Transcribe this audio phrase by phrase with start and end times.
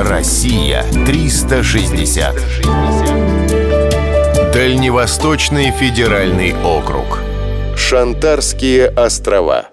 [0.00, 2.36] Россия 360.
[4.52, 7.18] Дальневосточный федеральный округ.
[7.76, 9.70] Шантарские острова.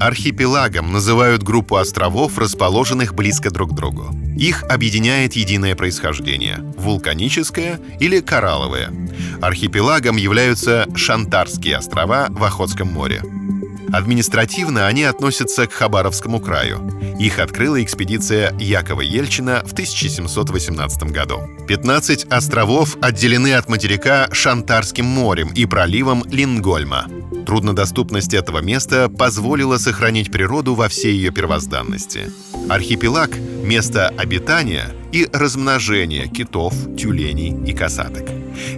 [0.00, 4.08] Архипелагом называют группу островов, расположенных близко друг к другу.
[4.38, 8.90] Их объединяет единое происхождение– вулканическое или коралловое.
[9.42, 13.22] Архипелагом являются Шантарские острова в Охотском море.
[13.92, 16.80] Административно они относятся к Хабаровскому краю.
[17.18, 21.40] Их открыла экспедиция Якова Ельчина в 1718 году.
[21.66, 27.06] 15 островов отделены от материка Шантарским морем и проливом Лингольма.
[27.46, 32.30] Труднодоступность этого места позволила сохранить природу во всей ее первозданности.
[32.68, 33.30] Архипелаг—
[33.64, 38.28] место обитания и размножения китов, тюленей и касаток.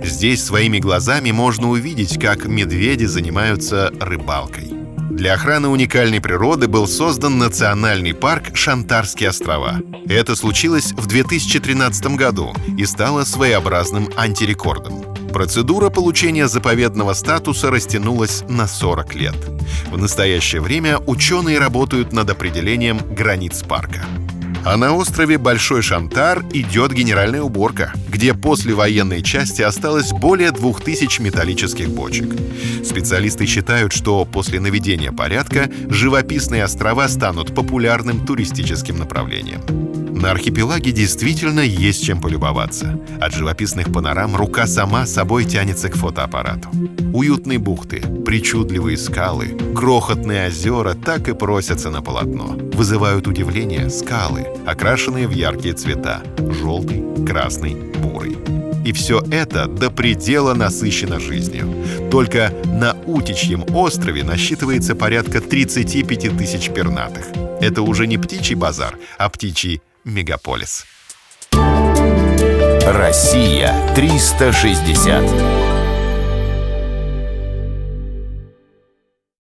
[0.04, 4.79] Здесь своими глазами можно увидеть, как медведи занимаются рыбалкой.
[5.10, 9.80] Для охраны уникальной природы был создан национальный парк Шантарские острова.
[10.08, 15.02] Это случилось в 2013 году и стало своеобразным антирекордом.
[15.32, 19.36] Процедура получения заповедного статуса растянулась на 40 лет.
[19.90, 24.04] В настоящее время ученые работают над определением границ парка.
[24.62, 31.22] А на острове Большой Шантар идет генеральная уборка, где после военной части осталось более 2000
[31.22, 32.34] металлических бочек.
[32.84, 39.62] Специалисты считают, что после наведения порядка живописные острова станут популярным туристическим направлением.
[40.20, 43.00] На архипелаге действительно есть чем полюбоваться.
[43.22, 46.68] От живописных панорам рука сама собой тянется к фотоаппарату.
[47.14, 52.58] Уютные бухты, причудливые скалы, крохотные озера так и просятся на полотно.
[52.74, 58.36] Вызывают удивление скалы, окрашенные в яркие цвета— желтый, красный, бурый.
[58.84, 61.72] И все это до предела насыщено жизнью.
[62.10, 67.26] Только на Утичьем острове насчитывается порядка 35 тысяч пернатых.
[67.60, 70.86] Это уже не птичий базар, а птичий мегаполис.
[72.86, 75.69] Россия 360.